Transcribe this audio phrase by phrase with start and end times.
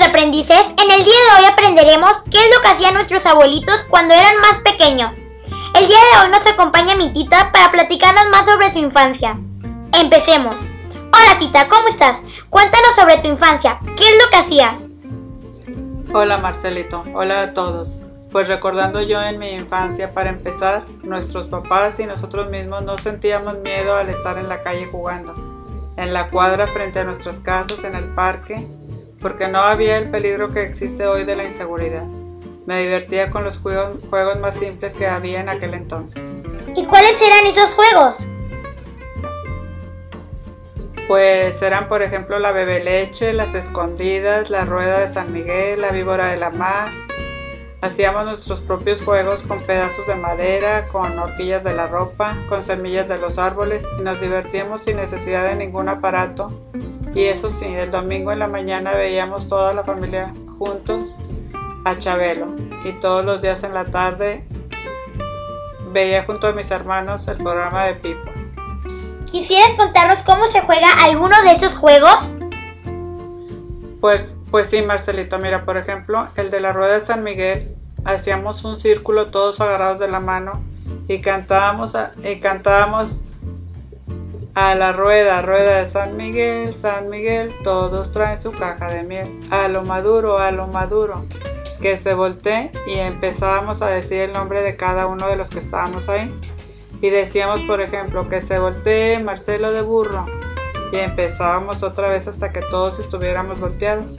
[0.00, 4.14] aprendices, en el día de hoy aprenderemos qué es lo que hacían nuestros abuelitos cuando
[4.14, 5.14] eran más pequeños.
[5.74, 9.38] El día de hoy nos acompaña mi tita para platicarnos más sobre su infancia.
[9.92, 10.56] Empecemos.
[11.12, 12.18] Hola tita, ¿cómo estás?
[12.50, 13.78] Cuéntanos sobre tu infancia.
[13.96, 14.82] ¿Qué es lo que hacías?
[16.12, 17.88] Hola Marcelito, hola a todos.
[18.32, 23.58] Pues recordando yo en mi infancia, para empezar, nuestros papás y nosotros mismos no sentíamos
[23.58, 25.34] miedo al estar en la calle jugando,
[25.96, 28.66] en la cuadra frente a nuestras casas, en el parque,
[29.20, 32.04] porque no había el peligro que existe hoy de la inseguridad.
[32.66, 36.20] Me divertía con los juegos, juegos más simples que había en aquel entonces.
[36.74, 38.18] ¿Y cuáles eran esos juegos?
[41.06, 45.90] Pues eran, por ejemplo, la bebe leche, las escondidas, la rueda de San Miguel, la
[45.90, 46.90] víbora de la mar.
[47.80, 53.06] Hacíamos nuestros propios juegos con pedazos de madera, con horquillas de la ropa, con semillas
[53.08, 56.50] de los árboles y nos divertíamos sin necesidad de ningún aparato.
[57.16, 61.06] Y eso sí, el domingo en la mañana veíamos toda la familia juntos
[61.86, 62.48] a Chabelo
[62.84, 64.44] y todos los días en la tarde
[65.92, 68.30] veía junto a mis hermanos el programa de Pipo.
[69.24, 72.18] ¿Quisieras contarnos cómo se juega alguno de esos juegos?
[74.02, 78.62] Pues, pues sí, Marcelito, mira, por ejemplo, el de la rueda de San Miguel, hacíamos
[78.62, 80.62] un círculo todos agarrados de la mano
[81.08, 83.22] y cantábamos, a, y cantábamos
[84.56, 89.28] a la rueda, rueda de San Miguel, San Miguel, todos traen su caja de miel,
[89.50, 91.26] a lo maduro, a lo maduro,
[91.82, 95.58] que se voltee y empezábamos a decir el nombre de cada uno de los que
[95.58, 96.34] estábamos ahí
[97.02, 100.24] y decíamos, por ejemplo, que se voltee Marcelo de burro
[100.90, 104.18] y empezábamos otra vez hasta que todos estuviéramos volteados.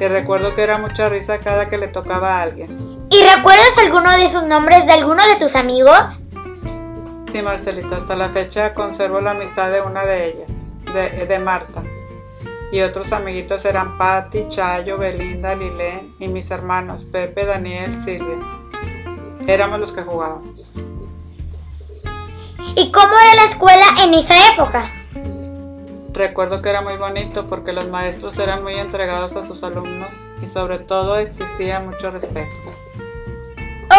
[0.00, 3.06] Y recuerdo que era mucha risa cada que le tocaba a alguien.
[3.10, 6.23] ¿Y recuerdas alguno de esos nombres de alguno de tus amigos?
[7.34, 10.48] Sí, Marcelito, hasta la fecha conservo la amistad de una de ellas,
[10.94, 11.82] de, de Marta.
[12.70, 18.38] Y otros amiguitos eran Patti, Chayo, Belinda, Lilén y mis hermanos Pepe, Daniel, Silvia.
[19.48, 20.70] Éramos los que jugábamos.
[22.76, 24.88] ¿Y cómo era la escuela en esa época?
[26.12, 30.46] Recuerdo que era muy bonito porque los maestros eran muy entregados a sus alumnos y
[30.46, 32.83] sobre todo existía mucho respeto.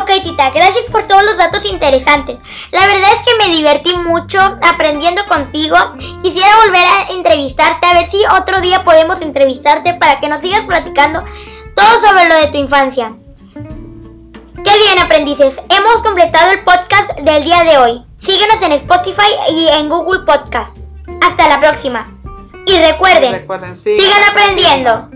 [0.00, 2.38] Ok, tita, gracias por todos los datos interesantes.
[2.72, 5.76] La verdad es que me divertí mucho aprendiendo contigo.
[6.20, 10.64] Quisiera volver a entrevistarte, a ver si otro día podemos entrevistarte para que nos sigas
[10.64, 11.22] platicando
[11.76, 13.12] todo sobre lo de tu infancia.
[13.54, 15.60] Qué bien, aprendices.
[15.68, 18.04] Hemos completado el podcast del día de hoy.
[18.20, 20.76] Síguenos en Spotify y en Google Podcast.
[21.20, 22.10] Hasta la próxima.
[22.66, 25.13] Y recuerden, Recuerden, sigan aprendiendo.